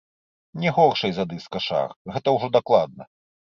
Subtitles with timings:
[0.63, 3.03] Не горшай за дыска-шар, гэта ўжо дакладна.